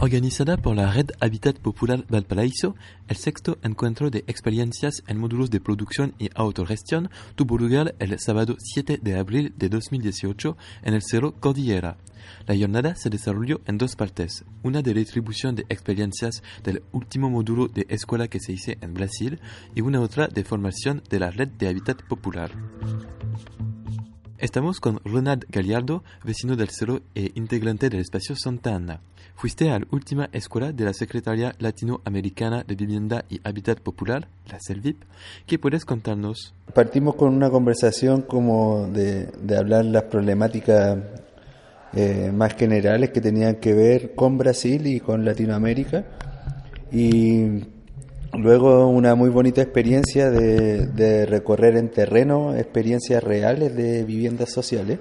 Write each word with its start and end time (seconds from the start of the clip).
Organizada 0.00 0.56
por 0.56 0.76
la 0.76 0.92
Red 0.92 1.10
Habitat 1.18 1.58
Popular 1.58 2.04
Valparaíso, 2.08 2.76
el 3.08 3.16
sexto 3.16 3.58
encuentro 3.64 4.10
de 4.10 4.22
experiencias 4.28 5.02
en 5.08 5.18
módulos 5.18 5.50
de 5.50 5.60
producción 5.60 6.14
y 6.20 6.30
autogestión 6.36 7.10
tuvo 7.34 7.58
lugar 7.58 7.96
el 7.98 8.16
sábado 8.20 8.54
7 8.60 9.00
de 9.02 9.18
abril 9.18 9.52
de 9.56 9.68
2018 9.68 10.56
en 10.84 10.94
el 10.94 11.02
Cerro 11.02 11.32
Cordillera. 11.32 11.96
La 12.46 12.56
jornada 12.56 12.94
se 12.94 13.10
desarrolló 13.10 13.60
en 13.66 13.76
dos 13.76 13.96
partes, 13.96 14.44
una 14.62 14.82
de 14.82 14.94
retribución 14.94 15.56
de 15.56 15.66
experiencias 15.68 16.44
del 16.62 16.84
último 16.92 17.28
módulo 17.28 17.66
de 17.66 17.84
escuela 17.88 18.28
que 18.28 18.38
se 18.38 18.52
hizo 18.52 18.74
en 18.80 18.94
Brasil 18.94 19.40
y 19.74 19.80
una 19.80 20.00
otra 20.00 20.28
de 20.28 20.44
formación 20.44 21.02
de 21.10 21.18
la 21.18 21.32
Red 21.32 21.48
de 21.58 21.66
Hábitat 21.66 22.04
Popular. 22.04 22.52
Estamos 24.38 24.78
con 24.78 25.00
Ronald 25.04 25.46
Gallardo, 25.48 26.04
vecino 26.22 26.54
del 26.54 26.68
Cerro 26.68 27.00
e 27.16 27.32
integrante 27.34 27.90
del 27.90 27.98
espacio 27.98 28.36
Santa 28.36 28.76
Ana. 28.76 29.00
Fuiste 29.38 29.70
a 29.70 29.78
la 29.78 29.86
última 29.92 30.28
escuela 30.32 30.72
de 30.72 30.84
la 30.84 30.92
Secretaría 30.92 31.54
Latinoamericana 31.60 32.64
de 32.66 32.74
Vivienda 32.74 33.24
y 33.30 33.40
Hábitat 33.44 33.78
Popular, 33.78 34.26
la 34.50 34.58
CELVIP. 34.58 34.96
¿Qué 35.46 35.60
puedes 35.60 35.84
contarnos? 35.84 36.52
Partimos 36.74 37.14
con 37.14 37.32
una 37.32 37.48
conversación 37.48 38.22
como 38.22 38.88
de, 38.88 39.26
de 39.26 39.56
hablar 39.56 39.84
las 39.84 40.02
problemáticas 40.02 40.98
eh, 41.94 42.32
más 42.34 42.56
generales 42.56 43.10
que 43.10 43.20
tenían 43.20 43.60
que 43.60 43.74
ver 43.74 44.16
con 44.16 44.38
Brasil 44.38 44.88
y 44.88 44.98
con 44.98 45.24
Latinoamérica. 45.24 46.04
Y 46.90 47.62
luego 48.32 48.88
una 48.88 49.14
muy 49.14 49.30
bonita 49.30 49.62
experiencia 49.62 50.30
de, 50.30 50.88
de 50.88 51.26
recorrer 51.26 51.76
en 51.76 51.90
terreno 51.90 52.56
experiencias 52.56 53.22
reales 53.22 53.72
de 53.76 54.02
viviendas 54.02 54.50
sociales. 54.50 54.98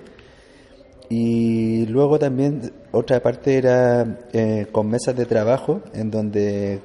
Y 1.10 1.86
luego 1.86 2.20
también 2.20 2.74
otra 2.92 3.22
parte 3.22 3.58
era 3.58 4.20
eh, 4.34 4.68
con 4.72 4.90
mesas 4.90 5.16
de 5.16 5.26
trabajo, 5.26 5.82
en 5.94 6.12
donde 6.12 6.82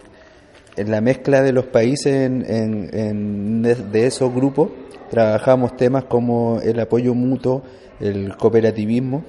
en 0.77 0.91
la 0.91 1.01
mezcla 1.01 1.43
de 1.43 1.53
los 1.53 1.67
países 1.67 2.15
en, 2.15 2.45
en, 2.49 2.91
en 2.93 3.63
de, 3.63 4.07
esos 4.07 4.33
grupos 4.33 4.71
trabajamos 5.11 5.77
temas 5.77 6.05
como 6.05 6.61
el 6.61 6.79
apoyo 6.81 7.15
mutuo, 7.15 7.63
el 8.01 8.37
cooperativismo. 8.37 9.25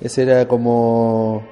Ese 0.00 0.22
era 0.22 0.48
como 0.48 1.42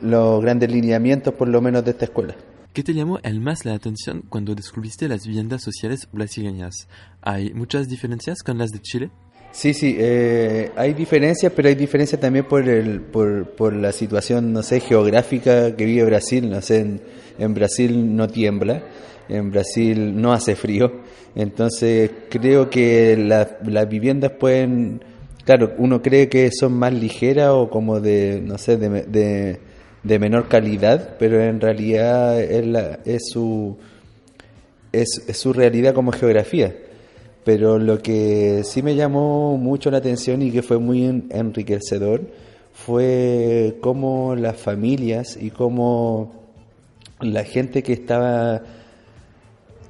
los 0.00 0.42
grandes 0.42 0.70
lineamientos, 0.70 1.34
por 1.34 1.48
lo 1.48 1.60
menos, 1.60 1.84
de 1.84 1.90
esta 1.90 2.04
escuela. 2.04 2.34
¿Qué 2.72 2.82
te 2.82 2.94
llamó 2.94 3.18
el 3.22 3.40
más 3.40 3.64
la 3.64 3.74
atención 3.74 4.22
cuando 4.28 4.54
descubriste 4.54 5.08
las 5.08 5.26
viviendas 5.26 5.62
sociales 5.62 6.08
brasileñas? 6.12 6.88
¿Hay 7.22 7.52
muchas 7.52 7.88
diferencias 7.88 8.42
con 8.42 8.58
las 8.58 8.70
de 8.70 8.80
Chile? 8.80 9.10
Sí, 9.54 9.72
sí, 9.72 9.96
eh, 10.00 10.72
hay 10.74 10.94
diferencias, 10.94 11.52
pero 11.54 11.68
hay 11.68 11.76
diferencias 11.76 12.20
también 12.20 12.44
por, 12.44 12.68
el, 12.68 13.00
por, 13.00 13.50
por 13.54 13.72
la 13.72 13.92
situación, 13.92 14.52
no 14.52 14.64
sé, 14.64 14.80
geográfica 14.80 15.76
que 15.76 15.84
vive 15.84 16.04
Brasil. 16.06 16.50
No 16.50 16.60
sé, 16.60 16.98
en, 17.38 17.54
Brasil 17.54 18.16
no 18.16 18.26
tiembla, 18.26 18.82
en 19.28 19.52
Brasil 19.52 20.20
no 20.20 20.32
hace 20.32 20.56
frío. 20.56 20.90
Entonces 21.36 22.10
creo 22.30 22.68
que 22.68 23.16
la, 23.16 23.58
las 23.64 23.88
viviendas 23.88 24.32
pueden, 24.32 25.00
claro, 25.44 25.72
uno 25.78 26.02
cree 26.02 26.28
que 26.28 26.50
son 26.50 26.72
más 26.72 26.92
ligeras 26.92 27.50
o 27.50 27.70
como 27.70 28.00
de, 28.00 28.42
no 28.44 28.58
sé, 28.58 28.76
de, 28.76 29.04
de, 29.04 29.60
de 30.02 30.18
menor 30.18 30.48
calidad, 30.48 31.14
pero 31.16 31.40
en 31.40 31.60
realidad 31.60 32.42
es, 32.42 32.66
la, 32.66 32.98
es, 33.04 33.22
su, 33.32 33.78
es 34.90 35.22
su 35.32 35.52
realidad 35.52 35.94
como 35.94 36.10
geografía. 36.10 36.74
Pero 37.44 37.78
lo 37.78 37.98
que 37.98 38.62
sí 38.64 38.82
me 38.82 38.94
llamó 38.94 39.58
mucho 39.58 39.90
la 39.90 39.98
atención 39.98 40.40
y 40.40 40.50
que 40.50 40.62
fue 40.62 40.78
muy 40.78 41.04
enriquecedor 41.30 42.22
fue 42.72 43.78
cómo 43.80 44.34
las 44.34 44.56
familias 44.56 45.36
y 45.40 45.50
cómo 45.50 46.32
la 47.20 47.44
gente 47.44 47.82
que 47.82 47.92
estaba, 47.92 48.62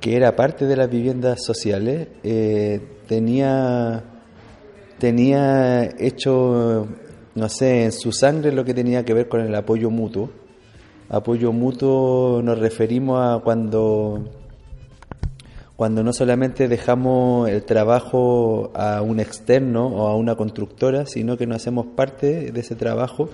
que 0.01 0.17
era 0.17 0.37
parte 0.37 0.67
de 0.67 0.77
las 0.77 0.91
viviendas 0.91 1.45
sociales, 1.45 2.09
eh, 2.25 2.81
tenía, 3.07 4.03
tenía 4.99 5.85
hecho, 5.99 6.89
no 7.37 7.49
sé, 7.49 7.85
en 7.85 7.93
su 7.93 8.13
sangre 8.13 8.53
lo 8.53 8.65
que 8.65 8.75
tenía 8.75 9.05
que 9.05 9.15
ver 9.15 9.29
con 9.29 9.41
el 9.41 9.55
apoyo 9.55 9.91
mutuo. 9.91 10.31
Apoyo 11.09 11.53
mutuo 11.53 12.41
nos 12.43 12.59
referimos 12.59 13.21
a 13.21 13.43
cuando 13.43 14.25
cuando 15.77 16.05
no 16.05 16.13
solamente 16.13 16.69
dejamos 16.69 17.49
el 17.49 17.65
trabajo 17.65 18.71
a 18.75 19.03
un 19.03 19.19
externo 19.19 19.89
o 19.89 20.07
a 20.07 20.17
una 20.17 20.37
constructora, 20.37 21.07
sino 21.07 21.37
que 21.37 21.47
nos 21.47 21.57
hacemos 21.57 21.87
parte 21.97 22.53
de 22.53 22.61
ese 22.61 22.77
trabajo 22.77 23.29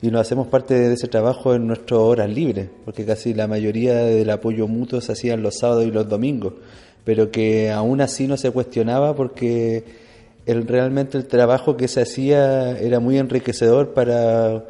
y 0.00 0.10
nos 0.10 0.20
hacemos 0.20 0.46
parte 0.46 0.74
de 0.74 0.94
ese 0.94 1.08
trabajo 1.08 1.54
en 1.54 1.66
nuestras 1.66 1.98
horas 2.00 2.30
libres, 2.30 2.68
porque 2.84 3.04
casi 3.04 3.34
la 3.34 3.48
mayoría 3.48 3.96
del 3.96 4.30
apoyo 4.30 4.68
mutuo 4.68 5.00
se 5.00 5.12
hacía 5.12 5.36
los 5.36 5.58
sábados 5.58 5.84
y 5.84 5.90
los 5.90 6.08
domingos, 6.08 6.54
pero 7.04 7.30
que 7.30 7.70
aún 7.72 8.00
así 8.00 8.28
no 8.28 8.36
se 8.36 8.52
cuestionaba 8.52 9.16
porque 9.16 9.84
el, 10.46 10.66
realmente 10.68 11.18
el 11.18 11.26
trabajo 11.26 11.76
que 11.76 11.88
se 11.88 12.02
hacía 12.02 12.78
era 12.78 13.00
muy 13.00 13.18
enriquecedor 13.18 13.94
para, 13.94 14.64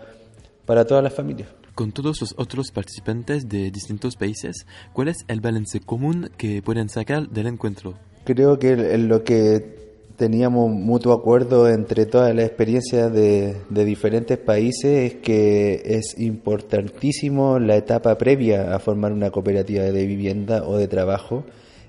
para 0.65 0.87
todas 0.87 1.05
las 1.05 1.13
familias 1.13 1.49
con 1.81 1.93
todos 1.93 2.21
los 2.21 2.35
otros 2.37 2.73
participantes 2.73 3.49
de 3.49 3.71
distintos 3.71 4.15
países, 4.15 4.67
¿cuál 4.93 5.09
es 5.09 5.25
el 5.29 5.41
balance 5.41 5.81
común 5.81 6.29
que 6.37 6.61
pueden 6.61 6.91
sacar 6.91 7.31
del 7.31 7.47
encuentro? 7.47 7.95
Creo 8.25 8.59
que 8.59 8.77
lo 8.99 9.25
que 9.25 10.05
teníamos 10.17 10.71
mutuo 10.71 11.15
acuerdo 11.15 11.71
entre 11.71 12.05
todas 12.05 12.35
las 12.35 12.45
experiencias 12.45 13.11
de, 13.11 13.57
de, 13.71 13.85
diferentes 13.87 14.37
países 14.37 15.11
es 15.11 15.15
que 15.23 15.81
es 15.83 16.19
importantísimo 16.19 17.59
la 17.59 17.77
etapa 17.77 18.19
previa 18.19 18.75
a 18.75 18.79
formar 18.79 19.15
una 19.15 19.31
cooperativa 19.31 19.85
de 19.85 20.07
vivienda 20.07 20.69
o 20.69 20.77
de 20.77 20.87
trabajo, 20.87 21.45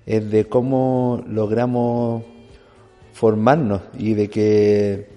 es 0.06 0.31
de 0.31 0.46
cómo 0.46 1.22
logramos 1.28 2.23
formarnos 3.12 3.81
y 4.00 4.13
de 4.13 4.29
que, 4.29 5.08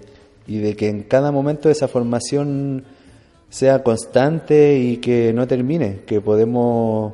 y 0.47 0.57
de 0.57 0.75
que 0.75 0.89
en 0.89 1.03
cada 1.03 1.31
momento 1.31 1.69
de 1.69 1.71
esa 1.71 1.87
formación 1.87 2.83
sea 3.55 3.83
constante 3.83 4.77
y 4.79 4.97
que 4.97 5.31
no 5.31 5.47
termine, 5.47 6.01
que 6.05 6.19
podemos 6.19 7.13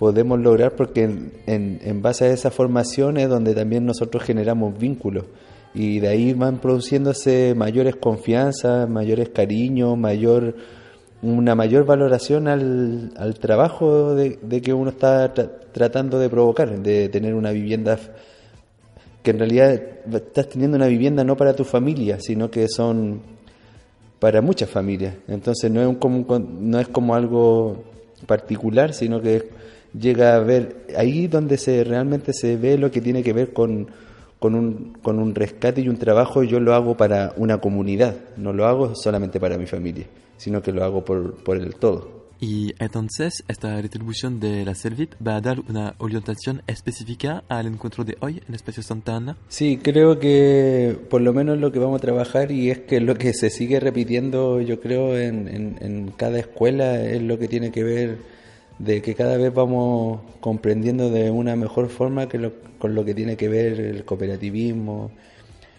podemos 0.00 0.40
lograr 0.40 0.74
porque 0.74 1.04
en, 1.04 1.32
en, 1.46 2.02
base 2.02 2.24
a 2.24 2.32
esa 2.32 2.50
formación 2.50 3.18
es 3.18 3.28
donde 3.28 3.54
también 3.54 3.86
nosotros 3.86 4.24
generamos 4.24 4.76
vínculos 4.76 5.26
y 5.72 6.00
de 6.00 6.08
ahí 6.08 6.32
van 6.32 6.58
produciéndose 6.58 7.54
mayores 7.54 7.94
confianzas, 7.94 8.90
mayores 8.90 9.28
cariños, 9.28 9.96
mayor 9.96 10.56
una 11.22 11.54
mayor 11.54 11.86
valoración 11.86 12.48
al, 12.48 13.12
al 13.16 13.34
trabajo 13.38 14.16
de, 14.16 14.40
de, 14.42 14.60
que 14.60 14.74
uno 14.74 14.90
está 14.90 15.32
tra 15.34 15.60
tratando 15.70 16.18
de 16.18 16.28
provocar, 16.28 16.82
de 16.82 17.08
tener 17.08 17.32
una 17.32 17.52
vivienda 17.52 17.96
que 19.22 19.30
en 19.30 19.38
realidad 19.38 19.80
estás 20.12 20.48
teniendo 20.48 20.76
una 20.76 20.88
vivienda 20.88 21.22
no 21.22 21.36
para 21.36 21.54
tu 21.54 21.62
familia, 21.62 22.18
sino 22.18 22.50
que 22.50 22.66
son 22.68 23.33
para 24.24 24.40
muchas 24.40 24.70
familias. 24.70 25.16
Entonces 25.28 25.70
no 25.70 25.82
es, 25.82 25.86
un, 25.86 25.96
como, 25.96 26.24
no 26.38 26.80
es 26.80 26.88
como 26.88 27.14
algo 27.14 27.84
particular, 28.26 28.94
sino 28.94 29.20
que 29.20 29.50
llega 29.92 30.34
a 30.34 30.38
ver 30.38 30.86
ahí 30.96 31.26
donde 31.26 31.58
se 31.58 31.84
realmente 31.84 32.32
se 32.32 32.56
ve 32.56 32.78
lo 32.78 32.90
que 32.90 33.02
tiene 33.02 33.22
que 33.22 33.34
ver 33.34 33.52
con, 33.52 33.88
con, 34.38 34.54
un, 34.54 34.94
con 35.02 35.18
un 35.18 35.34
rescate 35.34 35.82
y 35.82 35.90
un 35.90 35.98
trabajo, 35.98 36.42
yo 36.42 36.58
lo 36.58 36.72
hago 36.72 36.96
para 36.96 37.34
una 37.36 37.58
comunidad, 37.58 38.16
no 38.38 38.54
lo 38.54 38.64
hago 38.64 38.94
solamente 38.94 39.38
para 39.38 39.58
mi 39.58 39.66
familia, 39.66 40.06
sino 40.38 40.62
que 40.62 40.72
lo 40.72 40.82
hago 40.84 41.04
por, 41.04 41.34
por 41.44 41.58
el 41.58 41.74
todo. 41.74 42.23
Y 42.46 42.74
entonces, 42.78 43.42
esta 43.48 43.80
retribución 43.80 44.38
de 44.38 44.66
la 44.66 44.74
Servit 44.74 45.14
va 45.26 45.36
a 45.36 45.40
dar 45.40 45.60
una 45.66 45.94
orientación 45.96 46.60
específica 46.66 47.42
al 47.48 47.66
encuentro 47.66 48.04
de 48.04 48.18
hoy 48.20 48.42
en 48.46 48.54
Espacio 48.54 48.82
Santa 48.82 49.16
Ana. 49.16 49.38
Sí, 49.48 49.78
creo 49.82 50.18
que 50.18 50.94
por 51.08 51.22
lo 51.22 51.32
menos 51.32 51.56
lo 51.56 51.72
que 51.72 51.78
vamos 51.78 52.00
a 52.00 52.02
trabajar 52.02 52.52
y 52.52 52.70
es 52.70 52.80
que 52.80 53.00
lo 53.00 53.14
que 53.14 53.32
se 53.32 53.48
sigue 53.48 53.80
repitiendo, 53.80 54.60
yo 54.60 54.78
creo, 54.78 55.16
en, 55.16 55.48
en, 55.48 55.78
en 55.80 56.10
cada 56.10 56.38
escuela 56.38 57.02
es 57.02 57.22
lo 57.22 57.38
que 57.38 57.48
tiene 57.48 57.72
que 57.72 57.82
ver 57.82 58.18
de 58.78 59.00
que 59.00 59.14
cada 59.14 59.38
vez 59.38 59.54
vamos 59.54 60.20
comprendiendo 60.40 61.08
de 61.08 61.30
una 61.30 61.56
mejor 61.56 61.88
forma 61.88 62.28
que 62.28 62.36
lo, 62.36 62.52
con 62.78 62.94
lo 62.94 63.06
que 63.06 63.14
tiene 63.14 63.38
que 63.38 63.48
ver 63.48 63.80
el 63.80 64.04
cooperativismo, 64.04 65.12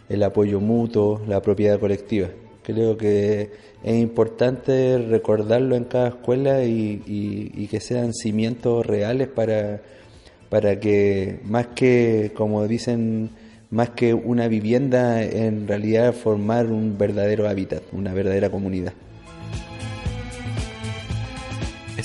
el 0.10 0.24
apoyo 0.24 0.60
mutuo, 0.60 1.22
la 1.28 1.44
propiedad 1.44 1.80
colectiva. 1.80 2.30
Creo 2.66 2.98
que 2.98 3.52
es 3.84 3.96
importante 3.96 4.98
recordarlo 4.98 5.76
en 5.76 5.84
cada 5.84 6.10
escuela 6.10 6.64
y, 6.64 7.04
y 7.06 7.68
que 7.68 7.80
sean 7.80 8.14
cimientos 8.14 8.86
reales 8.86 9.28
para, 9.28 9.82
para 10.50 10.80
que 10.80 11.40
más 11.44 11.68
que, 11.68 12.32
como 12.36 12.68
dicen, 12.68 13.30
más 13.70 13.90
que 13.90 14.14
una 14.14 14.48
vivienda, 14.48 15.24
en 15.24 15.68
realidad 15.68 16.14
formar 16.14 16.68
un 16.68 16.98
verdadero 16.98 17.48
hábitat, 17.48 17.84
una 17.92 18.14
verdadera 18.14 18.50
comunidad. 18.50 18.94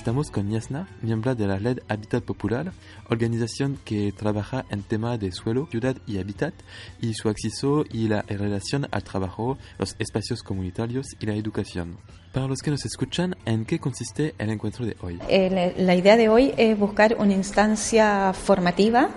Estamos 0.01 0.31
con 0.31 0.49
Yasna, 0.49 0.89
miembro 1.03 1.35
de 1.35 1.47
la 1.47 1.59
Red 1.59 1.81
Habitat 1.87 2.25
Popular, 2.25 2.73
organización 3.11 3.79
que 3.85 4.13
trabaja 4.13 4.65
en 4.71 4.83
temas 4.83 5.21
de 5.21 5.31
suelo, 5.31 5.69
ciudad 5.71 5.95
y 6.07 6.17
hábitat, 6.17 6.55
y 7.03 7.13
su 7.13 7.29
acceso 7.29 7.85
y 7.93 8.09
la 8.09 8.23
relación 8.23 8.87
al 8.93 9.05
trabajo, 9.05 9.59
los 9.77 9.97
espacios 9.99 10.43
comunitarios 10.43 11.07
y 11.21 11.27
la 11.27 11.35
educación. 11.35 11.99
Para 12.33 12.47
los 12.47 12.61
que 12.61 12.71
nos 12.71 12.87
escuchan, 12.87 13.37
¿en 13.45 13.67
qué 13.67 13.79
consiste 13.79 14.35
el 14.39 14.49
encuentro 14.49 14.87
de 14.87 14.97
hoy? 15.03 15.21
Eh, 15.29 15.75
la 15.77 15.95
idea 15.95 16.17
de 16.17 16.31
hoy 16.31 16.55
es 16.57 16.79
buscar 16.79 17.17
una 17.19 17.35
instancia 17.35 18.33
formativa. 18.33 19.11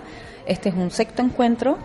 Este 0.46 0.68
es 0.68 0.74
un 0.74 0.90
sexto 0.90 1.22
encuentro 1.22 1.78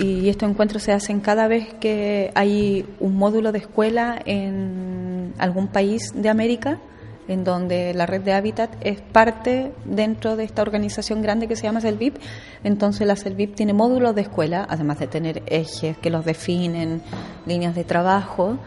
y 0.00 0.28
estos 0.28 0.50
encuentros 0.50 0.82
se 0.82 0.90
hacen 0.90 1.20
cada 1.20 1.46
vez 1.46 1.72
que 1.74 2.32
hay 2.34 2.86
un 2.98 3.14
módulo 3.14 3.52
de 3.52 3.58
escuela 3.58 4.20
en 4.26 5.32
algún 5.38 5.68
país 5.68 6.10
de 6.12 6.28
América 6.28 6.80
en 7.28 7.44
donde 7.44 7.94
la 7.94 8.06
red 8.06 8.22
de 8.22 8.32
hábitat 8.32 8.70
es 8.80 9.00
parte 9.00 9.72
dentro 9.84 10.36
de 10.36 10.44
esta 10.44 10.62
organización 10.62 11.22
grande 11.22 11.48
que 11.48 11.56
se 11.56 11.64
llama 11.64 11.80
CELVIP. 11.80 12.16
Entonces 12.64 13.06
la 13.06 13.16
CELVIP 13.16 13.54
tiene 13.54 13.72
módulos 13.72 14.14
de 14.14 14.22
escuela, 14.22 14.66
además 14.68 14.98
de 14.98 15.06
tener 15.06 15.42
ejes 15.46 15.96
que 15.98 16.10
los 16.10 16.24
definen, 16.24 17.02
líneas 17.46 17.74
de 17.74 17.84
trabajo. 17.84 18.58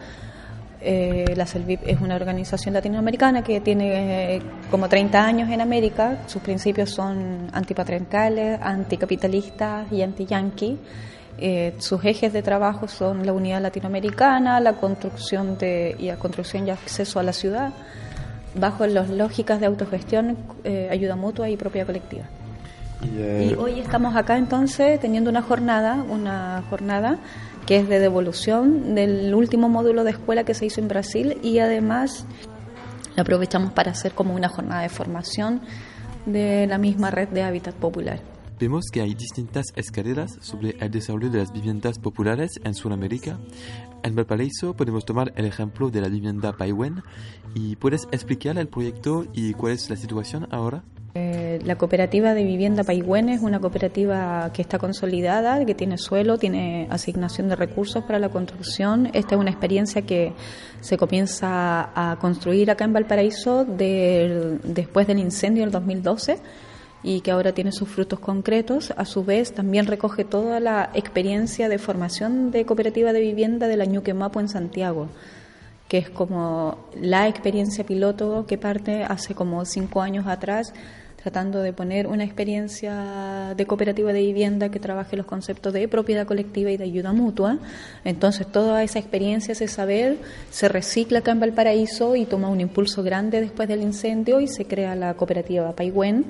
Eh, 0.80 1.34
la 1.36 1.46
CELVIP 1.46 1.80
es 1.86 2.00
una 2.00 2.16
organización 2.16 2.74
latinoamericana 2.74 3.42
que 3.42 3.60
tiene 3.60 4.36
eh, 4.36 4.42
como 4.70 4.88
30 4.88 5.24
años 5.24 5.50
en 5.50 5.60
América. 5.60 6.18
Sus 6.26 6.42
principios 6.42 6.90
son 6.90 7.48
antipatriarcales, 7.52 8.60
anticapitalistas 8.62 9.90
y 9.90 10.02
anti-yanqui. 10.02 10.78
Eh, 11.38 11.74
sus 11.78 12.02
ejes 12.04 12.32
de 12.32 12.42
trabajo 12.42 12.88
son 12.88 13.26
la 13.26 13.32
unidad 13.32 13.60
latinoamericana, 13.60 14.58
la 14.60 14.74
construcción 14.74 15.58
de, 15.58 15.94
y 15.98 16.06
la 16.06 16.16
construcción 16.16 16.66
y 16.66 16.70
acceso 16.70 17.20
a 17.20 17.22
la 17.22 17.32
ciudad, 17.32 17.72
bajo 18.58 18.86
las 18.86 19.10
lógicas 19.10 19.60
de 19.60 19.66
autogestión, 19.66 20.36
eh, 20.64 20.88
ayuda 20.90 21.16
mutua 21.16 21.48
y 21.48 21.56
propiedad 21.56 21.86
colectiva. 21.86 22.24
Y 23.02 23.54
hoy 23.54 23.78
estamos 23.78 24.16
acá 24.16 24.38
entonces 24.38 24.98
teniendo 24.98 25.30
una 25.30 25.42
jornada, 25.42 26.02
una 26.08 26.64
jornada 26.70 27.18
que 27.66 27.76
es 27.76 27.88
de 27.88 27.98
devolución 27.98 28.94
del 28.94 29.34
último 29.34 29.68
módulo 29.68 30.02
de 30.02 30.12
escuela 30.12 30.44
que 30.44 30.54
se 30.54 30.66
hizo 30.66 30.80
en 30.80 30.88
Brasil 30.88 31.38
y 31.42 31.58
además 31.58 32.24
la 33.14 33.22
aprovechamos 33.22 33.72
para 33.72 33.90
hacer 33.90 34.12
como 34.12 34.34
una 34.34 34.48
jornada 34.48 34.82
de 34.82 34.88
formación 34.88 35.60
de 36.24 36.66
la 36.66 36.78
misma 36.78 37.10
red 37.10 37.28
de 37.28 37.42
hábitat 37.42 37.74
popular. 37.74 38.20
Vemos 38.58 38.86
que 38.90 39.02
hay 39.02 39.14
distintas 39.14 39.66
escaleras 39.76 40.38
sobre 40.40 40.76
el 40.80 40.90
desarrollo 40.90 41.28
de 41.28 41.40
las 41.40 41.52
viviendas 41.52 41.98
populares 41.98 42.58
en 42.64 42.72
Sudamérica. 42.72 43.38
En 44.02 44.14
Valparaíso 44.14 44.74
podemos 44.74 45.04
tomar 45.04 45.30
el 45.36 45.44
ejemplo 45.44 45.90
de 45.90 46.00
la 46.00 46.08
vivienda 46.08 46.54
Paiwen 46.54 47.02
y 47.54 47.76
puedes 47.76 48.08
explicar 48.12 48.56
el 48.56 48.68
proyecto 48.68 49.26
y 49.34 49.52
cuál 49.52 49.74
es 49.74 49.90
la 49.90 49.96
situación 49.96 50.48
ahora. 50.50 50.84
Eh, 51.12 51.58
la 51.66 51.76
cooperativa 51.76 52.32
de 52.32 52.44
vivienda 52.44 52.82
Paiwen 52.82 53.28
es 53.28 53.42
una 53.42 53.60
cooperativa 53.60 54.50
que 54.54 54.62
está 54.62 54.78
consolidada, 54.78 55.62
que 55.66 55.74
tiene 55.74 55.98
suelo, 55.98 56.38
tiene 56.38 56.86
asignación 56.88 57.50
de 57.50 57.56
recursos 57.56 58.04
para 58.04 58.18
la 58.18 58.30
construcción. 58.30 59.10
Esta 59.12 59.34
es 59.34 59.40
una 59.40 59.50
experiencia 59.50 60.00
que 60.00 60.32
se 60.80 60.96
comienza 60.96 61.90
a 61.94 62.16
construir 62.18 62.70
acá 62.70 62.86
en 62.86 62.94
Valparaíso 62.94 63.66
después 63.66 65.06
del 65.06 65.18
incendio 65.18 65.62
del 65.62 65.72
2012 65.72 66.38
y 67.06 67.20
que 67.20 67.30
ahora 67.30 67.52
tiene 67.52 67.70
sus 67.70 67.88
frutos 67.88 68.18
concretos. 68.18 68.92
A 68.96 69.04
su 69.04 69.24
vez, 69.24 69.52
también 69.52 69.86
recoge 69.86 70.24
toda 70.24 70.58
la 70.58 70.90
experiencia 70.92 71.68
de 71.68 71.78
formación 71.78 72.50
de 72.50 72.66
cooperativa 72.66 73.12
de 73.12 73.20
vivienda 73.20 73.68
de 73.68 73.76
la 73.76 73.84
Ñuque 73.84 74.12
Mapo 74.12 74.40
en 74.40 74.48
Santiago, 74.48 75.06
que 75.86 75.98
es 75.98 76.10
como 76.10 76.88
la 77.00 77.28
experiencia 77.28 77.86
piloto 77.86 78.44
que 78.48 78.58
parte 78.58 79.04
hace 79.04 79.36
como 79.36 79.64
cinco 79.64 80.02
años 80.02 80.26
atrás 80.26 80.74
tratando 81.22 81.60
de 81.60 81.72
poner 81.72 82.06
una 82.06 82.22
experiencia 82.22 83.52
de 83.56 83.66
cooperativa 83.66 84.12
de 84.12 84.20
vivienda 84.20 84.68
que 84.68 84.78
trabaje 84.78 85.16
los 85.16 85.26
conceptos 85.26 85.72
de 85.72 85.88
propiedad 85.88 86.26
colectiva 86.26 86.70
y 86.70 86.76
de 86.76 86.84
ayuda 86.84 87.12
mutua. 87.12 87.58
Entonces, 88.04 88.46
toda 88.46 88.84
esa 88.84 89.00
experiencia, 89.00 89.50
ese 89.52 89.66
saber, 89.66 90.18
se 90.50 90.68
recicla 90.68 91.20
acá 91.20 91.32
en 91.32 91.40
Valparaíso 91.40 92.14
y 92.14 92.26
toma 92.26 92.48
un 92.48 92.60
impulso 92.60 93.02
grande 93.02 93.40
después 93.40 93.68
del 93.68 93.82
incendio 93.82 94.40
y 94.40 94.46
se 94.46 94.66
crea 94.66 94.94
la 94.94 95.14
cooperativa 95.14 95.72
Paigüen 95.72 96.26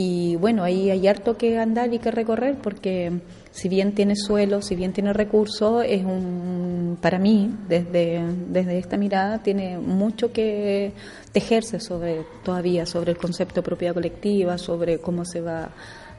y 0.00 0.36
bueno, 0.36 0.62
ahí 0.62 0.92
hay 0.92 1.08
harto 1.08 1.36
que 1.36 1.58
andar 1.58 1.92
y 1.92 1.98
que 1.98 2.12
recorrer 2.12 2.54
porque 2.62 3.10
si 3.50 3.68
bien 3.68 3.96
tiene 3.96 4.14
suelo, 4.14 4.62
si 4.62 4.76
bien 4.76 4.92
tiene 4.92 5.12
recursos, 5.12 5.84
es 5.84 6.04
un, 6.04 6.96
para 7.02 7.18
mí, 7.18 7.52
desde, 7.68 8.22
desde 8.48 8.78
esta 8.78 8.96
mirada, 8.96 9.42
tiene 9.42 9.76
mucho 9.76 10.32
que 10.32 10.92
tejerse 11.32 11.80
sobre 11.80 12.24
todavía 12.44 12.86
sobre 12.86 13.10
el 13.10 13.18
concepto 13.18 13.56
de 13.56 13.62
propiedad 13.62 13.92
colectiva, 13.92 14.56
sobre 14.56 15.00
cómo 15.00 15.24
se 15.24 15.40
va 15.40 15.64
a 15.64 15.70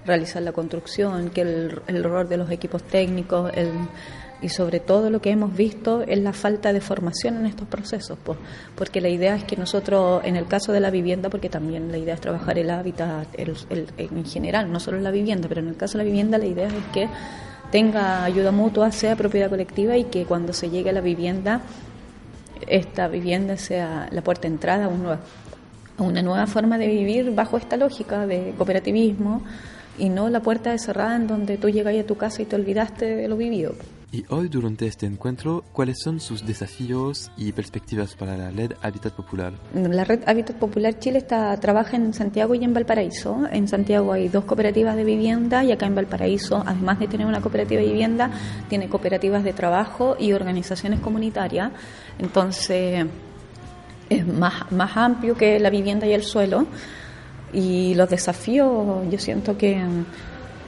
realizar 0.05 0.41
la 0.41 0.51
construcción, 0.51 1.29
que 1.29 1.39
el, 1.39 1.81
el 1.87 2.03
rol 2.03 2.27
de 2.27 2.35
los 2.35 2.51
equipos 2.51 2.83
técnicos, 2.83 3.49
el 3.55 3.71
y 4.41 4.49
sobre 4.49 4.79
todo 4.79 5.09
lo 5.09 5.21
que 5.21 5.31
hemos 5.31 5.55
visto 5.55 6.01
es 6.01 6.17
la 6.19 6.33
falta 6.33 6.71
de 6.71 6.81
formación 6.81 7.37
en 7.37 7.45
estos 7.45 7.67
procesos, 7.67 8.17
porque 8.75 9.01
la 9.01 9.09
idea 9.09 9.35
es 9.35 9.43
que 9.43 9.57
nosotros, 9.57 10.21
en 10.23 10.35
el 10.35 10.47
caso 10.47 10.71
de 10.71 10.79
la 10.79 10.91
vivienda, 10.91 11.29
porque 11.29 11.49
también 11.49 11.91
la 11.91 11.97
idea 11.97 12.13
es 12.13 12.21
trabajar 12.21 12.57
el 12.57 12.69
hábitat 12.69 13.27
en 13.37 14.25
general, 14.25 14.71
no 14.71 14.79
solo 14.79 14.99
la 14.99 15.11
vivienda, 15.11 15.49
pero 15.49 15.61
en 15.61 15.67
el 15.67 15.75
caso 15.75 15.97
de 15.97 16.03
la 16.03 16.09
vivienda 16.09 16.37
la 16.37 16.45
idea 16.45 16.67
es 16.67 16.85
que 16.93 17.09
tenga 17.71 18.23
ayuda 18.23 18.51
mutua, 18.51 18.91
sea 18.91 19.15
propiedad 19.15 19.49
colectiva 19.49 19.97
y 19.97 20.05
que 20.05 20.25
cuando 20.25 20.53
se 20.53 20.69
llegue 20.69 20.89
a 20.89 20.93
la 20.93 21.01
vivienda, 21.01 21.61
esta 22.67 23.07
vivienda 23.07 23.57
sea 23.57 24.07
la 24.11 24.21
puerta 24.21 24.43
de 24.43 24.53
entrada 24.53 24.85
a, 24.85 25.19
a 25.97 26.03
una 26.03 26.21
nueva 26.21 26.47
forma 26.47 26.77
de 26.77 26.87
vivir 26.87 27.31
bajo 27.35 27.57
esta 27.57 27.77
lógica 27.77 28.25
de 28.25 28.53
cooperativismo 28.57 29.43
y 29.97 30.09
no 30.09 30.29
la 30.29 30.39
puerta 30.39 30.71
de 30.71 30.79
cerrada 30.79 31.17
en 31.17 31.27
donde 31.27 31.57
tú 31.57 31.69
llegas 31.69 31.95
a 31.97 32.03
tu 32.03 32.15
casa 32.15 32.41
y 32.41 32.45
te 32.45 32.55
olvidaste 32.55 33.05
de 33.05 33.27
lo 33.27 33.35
vivido. 33.35 33.75
Y 34.11 34.25
hoy, 34.29 34.47
durante 34.47 34.87
este 34.87 35.05
encuentro, 35.05 35.63
¿cuáles 35.71 35.99
son 35.99 36.19
sus 36.19 36.43
desafíos 36.43 37.29
y 37.37 37.51
perspectivas 37.51 38.15
para 38.15 38.35
la 38.35 38.49
red 38.49 38.71
Hábitat 38.81 39.13
Popular? 39.13 39.53
La 39.75 40.03
red 40.03 40.21
Hábitat 40.25 40.55
Popular 40.55 40.97
Chile 40.97 41.19
está, 41.19 41.55
trabaja 41.59 41.95
en 41.95 42.11
Santiago 42.15 42.55
y 42.55 42.63
en 42.63 42.73
Valparaíso. 42.73 43.43
En 43.51 43.67
Santiago 43.67 44.11
hay 44.11 44.27
dos 44.27 44.45
cooperativas 44.45 44.95
de 44.95 45.03
vivienda 45.03 45.63
y 45.63 45.71
acá 45.71 45.85
en 45.85 45.93
Valparaíso, 45.93 46.63
además 46.65 46.97
de 46.97 47.07
tener 47.07 47.27
una 47.27 47.39
cooperativa 47.39 47.81
de 47.81 47.87
vivienda, 47.87 48.31
tiene 48.67 48.89
cooperativas 48.89 49.43
de 49.43 49.53
trabajo 49.53 50.15
y 50.19 50.33
organizaciones 50.33 51.01
comunitarias. 51.01 51.71
Entonces, 52.17 53.05
es 54.09 54.25
más, 54.25 54.71
más 54.71 54.97
amplio 54.97 55.35
que 55.35 55.59
la 55.59 55.69
vivienda 55.69 56.07
y 56.07 56.13
el 56.13 56.23
suelo. 56.23 56.65
Y 57.53 57.93
los 57.93 58.09
desafíos, 58.09 59.07
yo 59.07 59.19
siento 59.19 59.55
que 59.55 59.79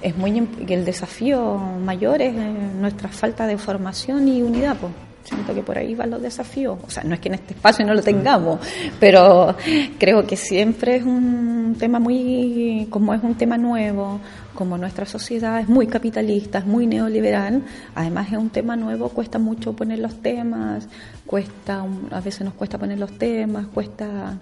es 0.01 0.17
muy 0.17 0.48
el 0.67 0.86
desafío 0.86 1.58
mayor 1.58 2.22
es 2.22 2.36
eh, 2.36 2.53
nuestra 2.79 3.10
falta 3.10 3.48
de 3.48 3.58
formación 3.58 4.27
y 4.27 4.41
unidad 4.41 4.77
pues 4.77 4.91
siento 5.24 5.53
que 5.53 5.62
por 5.62 5.77
ahí 5.77 5.93
van 5.93 6.10
los 6.10 6.22
desafíos. 6.22 6.79
O 6.86 6.89
sea 6.89 7.03
no 7.03 7.13
es 7.13 7.20
que 7.20 7.29
en 7.29 7.36
este 7.36 7.53
espacio 7.53 7.86
no 7.86 7.93
lo 7.93 8.01
tengamos 8.01 8.60
pero 9.00 9.55
creo 10.00 10.25
que 10.25 10.36
siempre 10.36 10.96
es 10.98 11.03
un 11.03 11.75
tema 11.79 12.00
muy 12.00 12.88
como 12.89 13.13
es 13.13 13.24
un 13.24 13.36
tema 13.36 13.58
nuevo 13.58 14.20
como 14.55 14.77
nuestra 14.77 15.05
sociedad 15.05 15.60
es 15.60 15.70
muy 15.70 15.88
capitalista 15.88 16.60
es 16.60 16.65
muy 16.65 16.88
neoliberal 16.88 17.63
además 17.96 18.31
es 18.31 18.38
un 18.38 18.50
tema 18.50 18.75
nuevo 18.75 19.10
cuesta 19.10 19.39
mucho 19.39 19.74
poner 19.74 20.00
los 20.00 20.22
temas 20.22 20.88
cuesta 21.25 21.86
a 22.12 22.20
veces 22.20 22.41
nos 22.41 22.55
cuesta 22.55 22.77
poner 22.77 23.00
los 23.00 23.17
temas 23.17 23.67
cuesta 23.67 24.38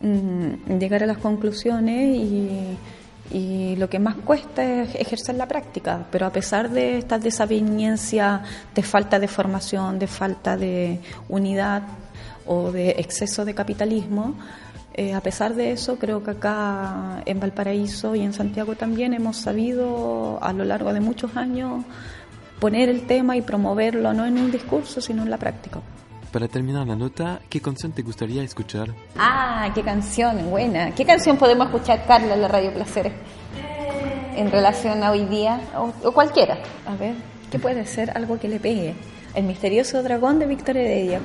mm, 0.00 0.78
llegar 0.78 1.02
a 1.02 1.06
las 1.06 1.18
conclusiones 1.18 2.16
y 2.16 2.76
y 3.30 3.76
lo 3.76 3.88
que 3.88 3.98
más 3.98 4.16
cuesta 4.16 4.64
es 4.64 4.94
ejercer 4.94 5.36
la 5.36 5.48
práctica, 5.48 6.06
pero 6.10 6.26
a 6.26 6.30
pesar 6.30 6.70
de 6.70 6.98
esta 6.98 7.18
desaveniencia, 7.18 8.42
de 8.74 8.82
falta 8.82 9.18
de 9.18 9.28
formación, 9.28 9.98
de 9.98 10.06
falta 10.06 10.56
de 10.56 11.00
unidad 11.28 11.82
o 12.46 12.70
de 12.70 12.90
exceso 12.90 13.44
de 13.44 13.54
capitalismo, 13.54 14.34
eh, 14.96 15.12
a 15.12 15.20
pesar 15.20 15.54
de 15.54 15.72
eso, 15.72 15.98
creo 15.98 16.22
que 16.22 16.32
acá 16.32 17.22
en 17.24 17.40
Valparaíso 17.40 18.14
y 18.14 18.20
en 18.20 18.32
Santiago 18.32 18.76
también 18.76 19.12
hemos 19.12 19.38
sabido 19.38 20.38
a 20.40 20.52
lo 20.52 20.64
largo 20.64 20.92
de 20.92 21.00
muchos 21.00 21.36
años 21.36 21.84
poner 22.60 22.88
el 22.88 23.06
tema 23.06 23.36
y 23.36 23.42
promoverlo 23.42 24.12
no 24.14 24.24
en 24.24 24.38
un 24.38 24.52
discurso, 24.52 25.00
sino 25.00 25.22
en 25.24 25.30
la 25.30 25.38
práctica. 25.38 25.80
Para 26.34 26.48
terminar 26.48 26.84
la 26.84 26.96
nota, 26.96 27.40
¿qué 27.48 27.60
canción 27.60 27.92
te 27.92 28.02
gustaría 28.02 28.42
escuchar? 28.42 28.88
Ah, 29.16 29.70
qué 29.72 29.84
canción, 29.84 30.50
buena. 30.50 30.92
¿Qué 30.92 31.04
canción 31.04 31.36
podemos 31.36 31.68
escuchar, 31.68 32.06
Carla, 32.08 32.34
en 32.34 32.42
la 32.42 32.48
Radio 32.48 32.72
Placeres? 32.74 33.12
En 34.34 34.50
relación 34.50 35.04
a 35.04 35.12
hoy 35.12 35.26
día, 35.26 35.60
o, 35.78 36.10
cualquiera. 36.10 36.58
A 36.88 36.96
ver, 36.96 37.14
¿qué 37.52 37.60
puede 37.60 37.86
ser 37.86 38.10
algo 38.18 38.40
que 38.40 38.48
le 38.48 38.58
pegue? 38.58 38.96
El 39.32 39.44
misterioso 39.44 40.02
dragón 40.02 40.40
de 40.40 40.46
Víctor 40.46 40.76
Heredia. 40.76 41.20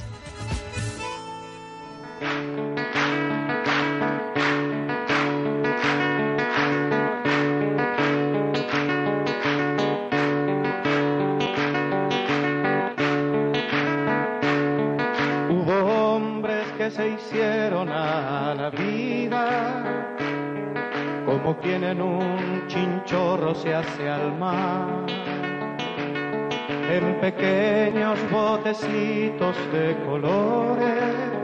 Como 21.35 21.57
quien 21.57 21.83
en 21.83 22.01
un 22.01 22.65
chinchorro 22.69 23.57
se 23.57 23.75
hace 23.75 24.09
al 24.09 24.39
mar. 24.39 24.87
En 26.89 27.21
pequeños 27.21 28.19
botecitos 28.31 29.57
de 29.73 29.97
colores 30.07 31.35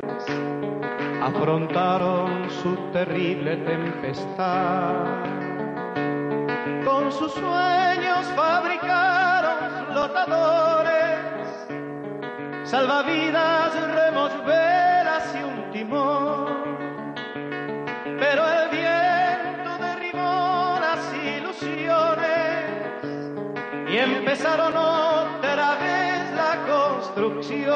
afrontaron 1.20 2.49
su 2.62 2.76
terrible 2.92 3.56
tempestad. 3.56 5.06
Con 6.85 7.11
sus 7.11 7.32
sueños 7.32 8.26
fabricaron 8.37 9.87
flotadores 9.90 11.18
salvavidas, 12.62 13.60
empezaron 24.02 24.75
otra 24.76 25.76
vez 25.76 26.33
la 26.35 26.66
construcción. 26.66 27.71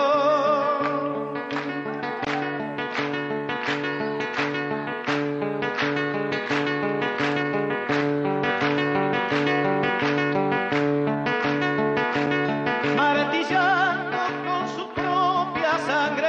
martillando 12.97 14.19
con 14.47 14.69
su 14.76 14.88
propia 14.95 15.78
sangre 15.87 16.24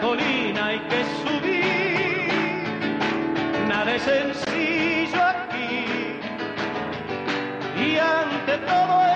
Colina 0.00 0.66
hay 0.66 0.78
que 0.80 1.04
subir, 1.22 2.28
nada 3.68 3.94
es 3.94 4.02
sencillo 4.02 5.22
aquí. 5.22 6.18
Y 7.76 7.98
ante 7.98 8.58
todo 8.66 9.13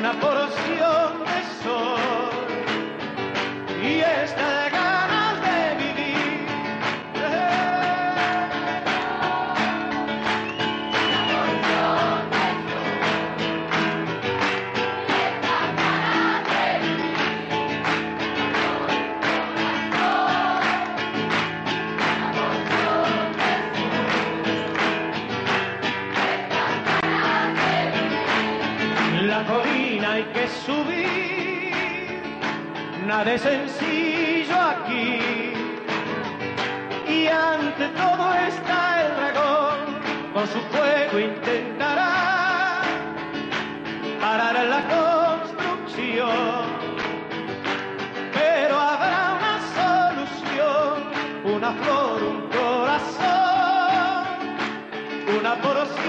una 0.00 0.12
porción 0.14 1.24
de 1.28 1.38
sol. 1.62 2.48
Y 3.82 4.00
esta 4.00 4.70
ganas 4.70 5.34
de 5.46 5.58
vivir. 5.76 6.46
La 29.26 29.44
colina 29.44 29.89
hay 30.20 30.26
que 30.34 30.48
subir, 30.66 31.72
nada 33.06 33.32
es 33.32 33.40
sencillo 33.40 34.60
aquí. 34.60 35.18
Y 37.08 37.26
ante 37.26 37.88
todo 37.88 38.34
está 38.34 39.02
el 39.02 39.16
dragón, 39.16 39.78
con 40.34 40.46
su 40.46 40.60
fuego 40.72 41.18
intentará 41.18 42.82
parar 44.20 44.66
la 44.66 44.82
construcción. 44.96 46.64
Pero 48.34 48.78
habrá 48.78 49.38
una 49.38 49.56
solución, 49.78 50.94
una 51.44 51.72
flor, 51.72 52.22
un 52.22 52.40
corazón, 52.50 54.26
una 55.38 55.54
porción 55.62 55.99